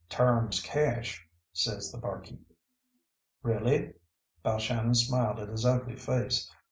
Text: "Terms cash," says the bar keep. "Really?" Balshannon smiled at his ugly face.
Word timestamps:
"Terms 0.09 0.63
cash," 0.63 1.27
says 1.53 1.91
the 1.91 1.99
bar 1.99 2.21
keep. 2.21 2.43
"Really?" 3.43 3.93
Balshannon 4.43 4.95
smiled 4.95 5.37
at 5.37 5.47
his 5.49 5.63
ugly 5.63 5.95
face. 5.95 6.51